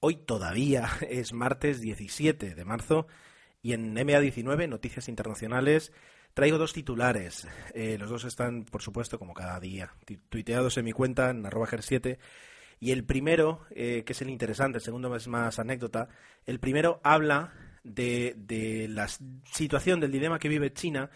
Hoy 0.00 0.16
todavía 0.16 0.88
es 1.08 1.32
martes 1.32 1.80
17 1.80 2.54
de 2.54 2.64
marzo 2.64 3.06
y 3.62 3.72
en 3.72 3.96
MA19, 3.96 4.68
Noticias 4.68 5.08
Internacionales, 5.08 5.92
traigo 6.34 6.58
dos 6.58 6.72
titulares. 6.72 7.48
Eh, 7.74 7.96
los 7.98 8.08
dos 8.08 8.24
están, 8.24 8.64
por 8.64 8.82
supuesto, 8.82 9.18
como 9.18 9.34
cada 9.34 9.58
día, 9.58 9.92
tuiteados 10.28 10.78
en 10.78 10.84
mi 10.84 10.92
cuenta 10.92 11.30
en 11.30 11.44
arroba 11.44 11.66
7 11.80 12.18
y 12.78 12.92
el 12.92 13.04
primero, 13.04 13.66
eh, 13.70 14.04
que 14.06 14.12
es 14.12 14.22
el 14.22 14.30
interesante, 14.30 14.78
el 14.78 14.84
segundo 14.84 15.14
es 15.16 15.26
más 15.26 15.58
anécdota, 15.58 16.08
el 16.46 16.60
primero 16.60 17.00
habla 17.02 17.52
de, 17.82 18.86
la 18.88 19.08
situación 19.08 19.98
del 19.98 20.12
dilema 20.12 20.38
que 20.38 20.48
vive 20.48 20.72
China 20.72 21.10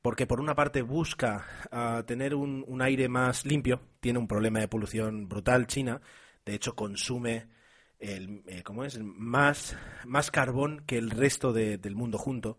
porque 0.00 0.28
por 0.28 0.40
una 0.40 0.54
parte 0.54 0.82
busca 0.82 1.44
ah, 1.72 2.04
tener 2.06 2.36
un, 2.36 2.80
aire 2.80 3.08
más 3.08 3.44
limpio, 3.44 3.80
tiene 3.98 4.20
un 4.20 4.28
problema 4.28 4.60
de 4.60 4.68
polución 4.68 5.28
brutal 5.28 5.66
China, 5.66 6.00
de 6.46 6.54
hecho 6.54 6.76
consume 6.76 7.48
el, 7.98 8.42
eh, 8.46 8.62
es? 8.84 8.98
más, 9.00 9.76
más 10.04 10.30
carbón 10.30 10.82
que 10.86 10.98
el 10.98 11.10
resto 11.10 11.52
del 11.52 11.94
mundo 11.94 12.18
junto 12.18 12.58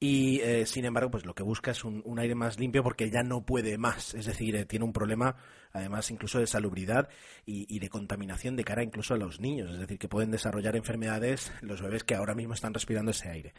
y 0.00 0.40
eh, 0.40 0.66
sin 0.66 0.84
embargo 0.84 1.10
pues 1.10 1.24
lo 1.24 1.34
que 1.34 1.42
busca 1.42 1.70
es 1.70 1.84
un, 1.84 2.18
aire 2.18 2.34
más 2.34 2.58
limpio 2.58 2.82
porque 2.82 3.10
ya 3.10 3.22
no 3.22 3.44
puede 3.46 3.78
más, 3.78 4.14
es 4.14 4.26
decir, 4.26 4.56
eh, 4.56 4.66
tiene 4.66 4.84
un 4.84 4.92
problema 4.92 5.36
además 5.72 6.10
incluso 6.10 6.38
de 6.38 6.46
salubridad 6.46 7.08
y, 7.46 7.78
de 7.78 7.88
contaminación 7.88 8.54
de 8.56 8.64
cara 8.64 8.82
incluso 8.82 9.14
a 9.14 9.16
los 9.16 9.40
niños, 9.40 9.72
es 9.72 9.80
decir, 9.80 9.98
que 9.98 10.08
pueden 10.08 10.30
desarrollar 10.30 10.76
enfermedades 10.76 11.52
los 11.62 11.80
bebés 11.80 12.04
que 12.04 12.14
ahora 12.14 12.34
mismo 12.34 12.54
están 12.54 12.74
respirando 12.74 13.10
ese 13.10 13.28
aire. 13.28 13.54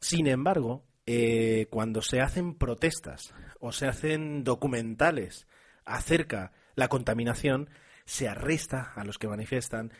Sin 0.00 0.26
embargo, 0.26 0.84
eh, 1.06 1.66
cuando 1.70 2.02
se 2.02 2.20
hacen 2.20 2.54
protestas 2.54 3.34
o 3.60 3.72
se 3.72 3.86
hacen 3.86 4.42
documentales 4.42 5.46
acerca 5.84 6.52
la 6.76 6.88
contaminación, 6.88 7.68
se 8.06 8.28
arresta 8.28 8.92
a 8.94 9.04
los 9.04 9.18
que 9.18 9.28
manifiestan, 9.28 9.92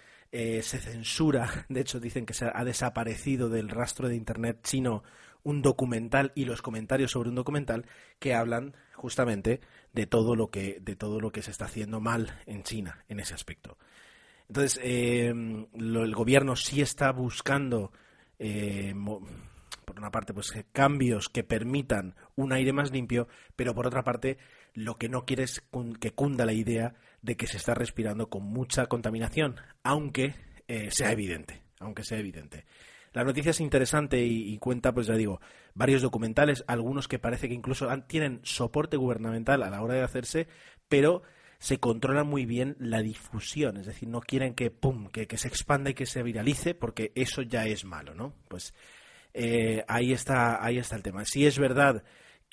se 0.63 0.79
censura, 0.79 1.65
de 1.69 1.81
hecho 1.81 2.01
dicen 2.01 2.27
que 2.27 2.35
se 2.35 2.51
ha 2.53 2.65
desaparecido 2.65 3.49
del 3.49 3.69
rastro 3.69 4.09
de 4.09 4.17
Internet 4.17 4.61
chino 4.63 5.03
un 5.45 5.63
documental 5.63 6.33
y 6.35 6.47
los 6.47 6.63
comentarios 6.63 7.13
sobre 7.13 7.29
un 7.29 7.35
documental 7.35 7.87
que 8.19 8.35
hablan 8.35 8.75
justamente 8.95 9.61
de 9.93 10.07
todo 10.07 10.35
lo 10.35 10.51
que 10.51 10.79
de 10.81 10.97
todo 10.97 11.21
lo 11.21 11.31
que 11.31 11.43
se 11.43 11.51
está 11.51 11.67
haciendo 11.67 12.01
mal 12.01 12.41
en 12.47 12.63
China 12.63 13.05
en 13.09 13.21
ese 13.21 13.35
aspecto. 13.35 13.77
Entonces, 14.49 14.79
eh, 14.83 15.29
el 15.29 16.15
gobierno 16.15 16.57
sí 16.57 16.83
está 16.83 17.13
buscando, 17.13 17.93
eh, 18.39 18.95
por 19.85 19.99
una 19.99 20.11
parte, 20.11 20.35
pues 20.35 20.53
cambios 20.73 21.29
que 21.29 21.45
permitan 21.45 22.15
un 22.37 22.53
aire 22.53 22.73
más 22.73 22.91
limpio, 22.91 23.27
pero 23.57 23.75
por 23.75 23.87
otra 23.87 24.03
parte, 24.03 24.39
lo 24.75 24.97
que 24.97 25.09
no 25.09 25.25
quiere 25.25 25.45
es 25.45 25.63
que 26.01 26.13
cunda 26.13 26.45
la 26.45 26.53
idea 26.53 26.95
de 27.25 27.37
que 27.37 27.47
se 27.47 27.57
está 27.57 27.73
respirando 27.73 28.29
con 28.29 28.43
mucha 28.43 28.85
contaminación, 28.87 29.57
aunque 29.83 30.35
eh, 30.69 30.91
sea 30.91 31.11
evidente, 31.11 31.63
aunque 31.81 32.05
sea 32.05 32.19
evidente. 32.19 32.67
La 33.15 33.25
noticia 33.25 33.53
es 33.53 33.61
interesante 33.61 34.23
y, 34.23 34.59
cuenta, 34.59 34.93
pues 34.93 35.07
ya 35.07 35.15
digo, 35.15 35.41
varios 35.73 36.03
documentales, 36.03 36.65
algunos 36.67 37.09
que 37.09 37.19
parece 37.19 37.49
que 37.49 37.55
incluso 37.55 37.89
tienen 38.09 38.41
soporte 38.43 38.99
gubernamental 38.99 39.63
a 39.63 39.71
la 39.71 39.81
hora 39.83 39.95
de 39.95 40.03
hacerse, 40.03 40.49
pero 40.89 41.23
se 41.59 41.79
controla 41.79 42.25
muy 42.25 42.45
bien 42.45 42.77
la 42.79 43.01
difusión, 43.01 43.79
es 43.79 43.87
decir, 43.87 44.09
no 44.09 44.21
quieren 44.21 44.55
que 44.55 44.71
pum, 44.71 45.09
que, 45.09 45.27
se 45.39 45.49
expanda 45.49 45.91
y 45.91 45.95
que 45.95 46.07
se 46.07 46.23
viralice, 46.23 46.75
porque 46.75 47.13
eso 47.15 47.41
ya 47.41 47.65
es 47.67 47.85
malo, 47.85 48.15
¿no? 48.15 48.35
Pues 48.49 48.75
eh, 49.33 49.83
ahí 49.89 50.13
está, 50.13 50.63
ahí 50.63 50.77
está 50.77 50.97
el 50.97 51.03
tema. 51.03 51.25
Si 51.25 51.47
es 51.47 51.59
verdad 51.59 52.05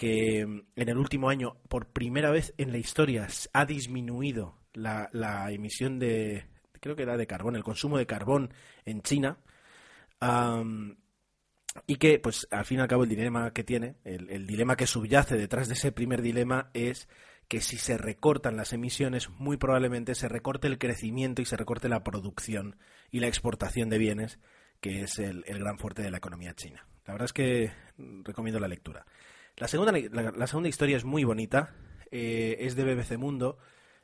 que 0.02 0.40
en 0.40 0.66
el 0.76 0.98
último 0.98 1.30
año, 1.30 1.58
por 1.70 1.86
primera 1.86 2.32
vez 2.32 2.56
en 2.58 2.72
la 2.72 2.80
historia, 2.80 3.28
ha 3.54 3.66
disminuido 3.68 4.58
la, 4.74 5.12
emisión 5.52 6.00
de, 6.00 6.48
creo 6.80 6.96
que 6.96 7.04
era 7.04 7.18
de 7.18 7.28
carbón, 7.28 7.56
el 7.56 7.64
consumo 7.64 8.00
de 8.00 8.08
carbón 8.08 8.52
en 8.84 9.04
China, 9.04 9.38
y 11.86 11.98
que, 11.98 12.18
pues, 12.18 12.48
al 12.50 12.66
fin 12.66 12.80
y 12.80 12.82
al 12.82 12.88
cabo, 12.88 13.04
el 13.04 13.10
dilema 13.10 13.54
que 13.54 13.64
tiene, 13.64 13.98
el, 14.04 14.48
dilema 14.48 14.76
que 14.76 14.88
subyace 14.88 15.38
detrás 15.38 15.68
de 15.68 15.76
ese 15.76 15.92
primer 15.92 16.24
dilema 16.24 16.72
es 16.74 17.08
que 17.48 17.62
si 17.62 17.78
se 17.78 18.00
recortan 18.00 18.58
las 18.58 18.74
emisiones, 18.74 19.30
muy 19.30 19.58
probablemente 19.58 20.16
se 20.16 20.28
recorte 20.28 20.68
el 20.68 20.80
crecimiento 20.80 21.44
y 21.44 21.46
se 21.46 21.58
recorte 21.58 21.90
la 21.90 22.04
producción 22.04 22.76
y 23.12 23.20
la 23.20 23.28
exportación 23.28 23.90
de 23.90 24.00
bienes, 24.00 24.40
que 24.80 25.04
es 25.04 25.20
el, 25.20 25.44
gran 25.44 25.78
fuerte 25.78 26.02
de 26.02 26.10
la 26.10 26.18
economía 26.18 26.56
china. 26.56 26.88
La 27.06 27.14
verdad 27.14 27.26
es 27.26 27.34
que 27.34 27.72
recomiendo 28.24 28.60
la 28.60 28.68
lectura. 28.68 29.06
La 29.62 29.68
segunda, 29.68 29.94
la, 29.94 30.48
segunda 30.48 30.70
historia 30.70 30.98
es 30.98 31.06
muy 31.06 31.24
bonita, 31.24 31.76
eh, 32.10 32.58
es 32.62 32.76
de 32.76 32.84
BBC 32.84 33.20
Mundo, 33.20 33.60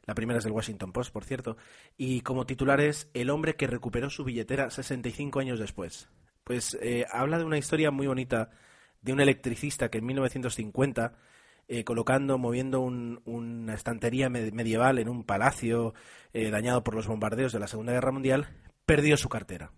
la 0.05 0.13
primera 0.13 0.37
es 0.37 0.43
del 0.43 0.53
Washington 0.53 0.93
Post, 0.93 1.11
por 1.11 1.23
cierto. 1.23 1.57
Y 1.97 2.21
como 2.21 2.45
titular 2.45 2.79
es 2.79 3.09
El 3.15 3.31
hombre 3.31 3.55
que 3.55 3.65
recuperó 3.65 4.11
su 4.11 4.23
billetera 4.23 4.69
65 4.69 5.39
años 5.39 5.57
después. 5.57 6.09
Pues 6.43 6.77
eh, 6.79 7.07
habla 7.11 7.39
de 7.39 7.45
una 7.45 7.57
historia 7.57 7.89
muy 7.89 8.05
bonita 8.05 8.51
de 9.01 9.13
un 9.13 9.19
electricista 9.19 9.89
que 9.89 9.97
en 9.97 10.05
1950, 10.05 11.15
eh, 11.67 11.83
colocando, 11.83 12.37
moviendo 12.37 12.81
una 12.81 13.73
estantería 13.73 14.29
medieval 14.29 14.99
en 14.99 15.09
un 15.09 15.23
palacio 15.23 15.95
eh, 16.33 16.51
dañado 16.51 16.83
por 16.83 16.93
los 16.93 17.07
bombardeos 17.07 17.51
de 17.51 17.59
la 17.59 17.67
Segunda 17.67 17.93
Guerra 17.93 18.11
Mundial, 18.11 18.47
perdió 18.85 19.17
su 19.17 19.27
cartera. 19.27 19.71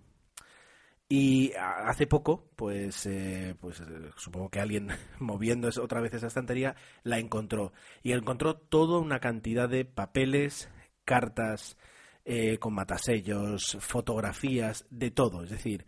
Y 1.12 1.54
hace 1.54 2.06
poco, 2.06 2.52
pues, 2.56 3.08
eh, 3.08 3.56
pues 3.60 3.80
eh, 3.80 4.12
supongo 4.16 4.50
que 4.50 4.60
alguien 4.60 4.90
moviendo 5.20 5.68
otra 5.82 6.02
vez 6.02 6.14
esa 6.14 6.28
estantería 6.28 6.76
la 7.02 7.18
encontró. 7.18 7.74
Y 8.04 8.12
encontró 8.12 8.56
toda 8.56 9.00
una 9.00 9.20
cantidad 9.20 9.68
de 9.68 9.86
papeles, 9.86 10.70
cartas 11.06 11.78
eh, 12.26 12.60
con 12.60 12.76
matasellos, 12.76 13.78
fotografías, 13.80 14.86
de 14.92 15.10
todo. 15.10 15.44
Es 15.44 15.50
decir, 15.50 15.88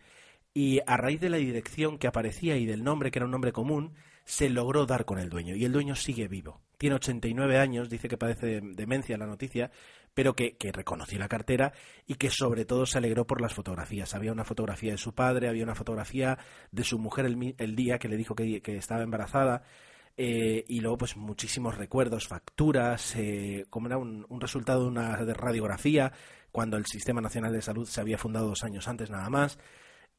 y 0.54 0.80
a 0.88 0.96
raíz 0.96 1.20
de 1.20 1.30
la 1.30 1.36
dirección 1.36 1.98
que 1.98 2.08
aparecía 2.08 2.56
y 2.56 2.66
del 2.66 2.82
nombre, 2.82 3.12
que 3.12 3.20
era 3.20 3.26
un 3.26 3.32
nombre 3.32 3.52
común, 3.52 3.94
se 4.24 4.50
logró 4.50 4.86
dar 4.86 5.04
con 5.04 5.20
el 5.20 5.30
dueño. 5.30 5.54
Y 5.54 5.64
el 5.64 5.72
dueño 5.72 5.94
sigue 5.94 6.26
vivo. 6.26 6.60
Tiene 6.82 6.96
89 6.96 7.58
años, 7.58 7.88
dice 7.88 8.08
que 8.08 8.16
padece 8.16 8.60
demencia 8.60 9.16
la 9.16 9.24
noticia, 9.24 9.70
pero 10.14 10.34
que, 10.34 10.56
reconoció 10.72 11.16
la 11.16 11.28
cartera 11.28 11.72
y 12.08 12.16
que 12.16 12.28
sobre 12.28 12.64
todo 12.64 12.86
se 12.86 12.98
alegró 12.98 13.24
por 13.24 13.40
las 13.40 13.54
fotografías. 13.54 14.16
Había 14.16 14.32
una 14.32 14.42
fotografía 14.42 14.90
de 14.90 14.98
su 14.98 15.14
padre, 15.14 15.48
había 15.48 15.62
una 15.62 15.76
fotografía 15.76 16.38
de 16.72 16.82
su 16.82 16.98
mujer 16.98 17.26
el, 17.26 17.76
día 17.76 18.00
que 18.00 18.08
le 18.08 18.16
dijo 18.16 18.34
que, 18.34 18.60
estaba 18.64 19.04
embarazada. 19.04 19.62
Eh, 20.16 20.64
y 20.66 20.80
luego 20.80 20.98
pues 20.98 21.16
muchísimos 21.16 21.78
recuerdos, 21.78 22.26
facturas, 22.26 23.14
eh, 23.14 23.64
como 23.70 23.86
era 23.86 23.96
un, 23.96 24.26
resultado 24.40 24.82
de 24.82 24.88
una 24.88 25.14
radiografía 25.14 26.12
cuando 26.50 26.76
el 26.78 26.86
Sistema 26.86 27.20
Nacional 27.20 27.52
de 27.52 27.62
Salud 27.62 27.86
se 27.86 28.00
había 28.00 28.18
fundado 28.18 28.48
dos 28.48 28.64
años 28.64 28.88
antes 28.88 29.08
nada 29.08 29.30
más. 29.30 29.56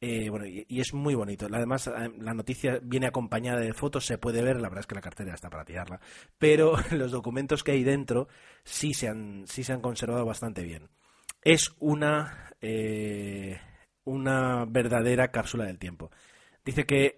Eh, 0.06 0.30
bueno, 0.30 0.46
y, 0.46 0.66
es 0.82 0.94
muy 0.94 1.16
bonito. 1.16 1.48
Además, 1.50 1.88
eh, 1.88 2.12
la 2.20 2.34
noticia 2.34 2.78
viene 2.84 3.08
acompañada 3.08 3.62
de 3.62 3.72
fotos, 3.72 4.06
se 4.06 4.18
puede 4.18 4.42
ver, 4.42 4.58
la 4.58 4.68
verdad 4.68 4.82
es 4.82 4.88
que 4.88 4.96
la 4.96 5.02
cartera 5.02 5.34
está 5.34 5.50
para 5.50 5.64
tirarla, 5.64 6.02
pero 6.38 6.76
los 6.92 7.12
documentos 7.12 7.64
que 7.64 7.72
hay 7.72 7.86
dentro 7.86 8.28
sí 8.66 8.94
se 8.94 9.08
han, 9.08 9.46
sí 9.48 9.64
se 9.64 9.72
han 9.72 9.80
conservado 9.80 10.26
bastante 10.26 10.62
bien. 10.64 10.90
Es 11.42 11.74
una, 11.80 12.52
eh, 12.60 13.62
una 14.04 14.66
verdadera 14.66 15.32
cápsula 15.32 15.64
del 15.64 15.80
tiempo. 15.80 16.12
Dice 16.66 16.86
que 16.86 17.18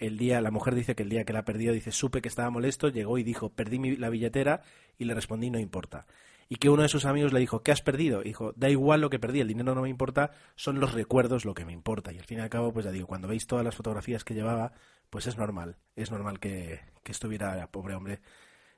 el 0.00 0.18
día, 0.18 0.40
la 0.40 0.50
mujer 0.50 0.74
dice 0.74 0.96
que 0.96 1.04
el 1.04 1.10
día 1.10 1.24
que 1.24 1.32
la 1.32 1.44
perdió, 1.44 1.72
dice, 1.72 1.92
supe 1.92 2.20
que 2.20 2.28
estaba 2.28 2.50
molesto, 2.50 2.88
llegó 2.88 3.16
y 3.16 3.22
dijo, 3.22 3.50
perdí 3.50 3.96
la 3.96 4.10
billetera 4.10 4.62
y 4.98 5.04
le 5.04 5.14
respondí, 5.14 5.50
no 5.50 5.60
importa 5.60 6.06
y 6.48 6.56
que 6.56 6.70
uno 6.70 6.82
de 6.82 6.88
sus 6.88 7.04
amigos 7.04 7.32
le 7.32 7.40
dijo, 7.40 7.62
¿qué 7.62 7.72
has 7.72 7.82
perdido? 7.82 8.22
dijo, 8.22 8.52
da 8.56 8.68
igual 8.68 9.00
lo 9.00 9.10
que 9.10 9.18
perdí, 9.18 9.40
el 9.40 9.48
dinero 9.48 9.74
no 9.74 9.82
me 9.82 9.88
importa, 9.88 10.32
son 10.56 10.80
los 10.80 10.92
recuerdos 10.92 11.44
lo 11.44 11.54
que 11.54 11.64
me 11.64 11.72
importa. 11.72 12.12
Y 12.12 12.18
al 12.18 12.24
fin 12.24 12.38
y 12.38 12.40
al 12.42 12.50
cabo, 12.50 12.72
pues 12.72 12.84
ya 12.84 12.92
digo, 12.92 13.06
cuando 13.06 13.28
veis 13.28 13.46
todas 13.46 13.64
las 13.64 13.74
fotografías 13.74 14.24
que 14.24 14.34
llevaba, 14.34 14.72
pues 15.10 15.26
es 15.26 15.38
normal, 15.38 15.76
es 15.96 16.10
normal 16.10 16.40
que, 16.40 16.80
que 17.02 17.12
estuviera, 17.12 17.66
pobre 17.70 17.94
hombre, 17.94 18.20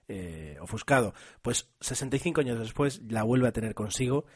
eh, 0.08 0.56
ofuscado. 0.60 1.14
Pues 1.42 1.70
65 1.80 2.40
años 2.40 2.58
después 2.58 3.02
la 3.08 3.22
vuelve 3.22 3.48
a 3.48 3.52
tener 3.52 3.74
consigo 3.74 4.26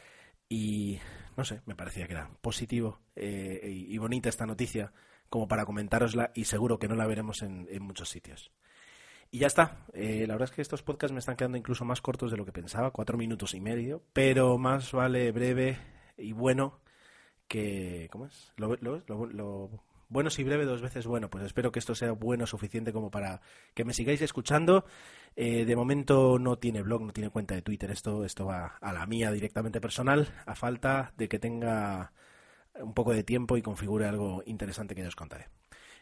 y, 0.49 0.99
no 1.37 1.45
sé, 1.45 1.61
me 1.65 1.75
parecía 1.75 2.07
que 2.07 2.13
era 2.13 2.29
positivo 2.41 2.99
eh, 3.15 3.85
y, 3.87 3.97
bonita 3.97 4.29
esta 4.29 4.45
noticia 4.45 4.91
como 5.29 5.47
para 5.47 5.65
comentárosla 5.65 6.31
y 6.35 6.45
seguro 6.45 6.77
que 6.77 6.89
no 6.89 6.95
la 6.95 7.07
veremos 7.07 7.41
en 7.41 7.81
muchos 7.81 8.09
sitios. 8.09 8.51
Y 9.33 9.39
ya 9.39 9.47
está. 9.47 9.85
Eh, 9.93 10.25
la 10.27 10.33
verdad 10.33 10.49
es 10.49 10.55
que 10.55 10.61
estos 10.61 10.83
podcasts 10.83 11.13
me 11.13 11.19
están 11.19 11.37
quedando 11.37 11.57
incluso 11.57 11.85
más 11.85 12.01
cortos 12.01 12.31
de 12.31 12.37
lo 12.37 12.45
que 12.45 12.51
pensaba, 12.51 12.91
cuatro 12.91 13.17
minutos 13.17 13.53
y 13.53 13.61
medio, 13.61 14.03
pero 14.11 14.57
más 14.57 14.91
vale 14.91 15.31
breve 15.31 15.77
y 16.17 16.33
bueno 16.33 16.81
que... 17.47 18.09
¿Cómo 18.11 18.25
es? 18.25 18.51
Lo, 18.57 19.69
bueno 20.09 20.29
si 20.29 20.43
breve 20.43 20.65
dos 20.65 20.81
veces 20.81 21.07
bueno. 21.07 21.29
Pues 21.29 21.45
espero 21.45 21.71
que 21.71 21.79
esto 21.79 21.95
sea 21.95 22.11
bueno 22.11 22.45
suficiente 22.45 22.91
como 22.91 23.09
para 23.09 23.39
que 23.73 23.85
me 23.85 23.93
sigáis 23.93 24.21
escuchando. 24.21 24.83
Eh, 25.37 25.63
de 25.63 25.75
momento 25.77 26.37
no 26.37 26.57
tiene 26.57 26.81
blog, 26.81 27.01
no 27.03 27.13
tiene 27.13 27.29
cuenta 27.29 27.55
de 27.55 27.61
Twitter. 27.61 27.89
Esto, 27.89 28.25
esto 28.25 28.45
va 28.47 28.77
a 28.81 28.91
la 28.91 29.05
mía 29.05 29.31
directamente 29.31 29.79
personal, 29.79 30.27
a 30.45 30.55
falta 30.55 31.13
de 31.15 31.29
que 31.29 31.39
tenga 31.39 32.11
un 32.75 32.93
poco 32.93 33.13
de 33.13 33.23
tiempo 33.23 33.55
y 33.55 33.61
configure 33.61 34.05
algo 34.07 34.43
interesante 34.45 34.93
que 34.93 35.03
ya 35.03 35.07
os 35.07 35.15
contaré. 35.15 35.47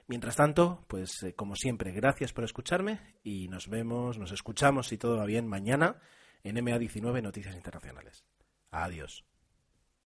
Mientras 0.09 0.35
tanto, 0.35 0.83
pues 0.87 1.21
eh, 1.21 1.35
como 1.35 1.55
siempre, 1.55 1.91
gracias 1.91 2.33
por 2.33 2.43
escucharme 2.43 2.99
y 3.23 3.47
nos 3.47 3.67
vemos, 3.67 4.17
nos 4.17 4.31
escuchamos 4.31 4.87
si 4.87 4.97
todo 4.97 5.17
va 5.17 5.25
bien 5.25 5.47
mañana 5.47 6.01
en 6.43 6.55
MA19 6.55 7.21
Noticias 7.21 7.55
Internacionales. 7.55 8.25
Adiós. 8.71 9.28